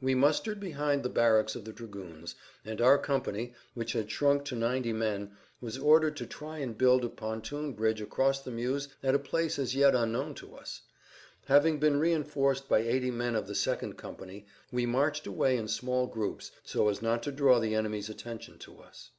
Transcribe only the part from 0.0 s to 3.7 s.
We mustered behind the barracks of the dragoons, and our company,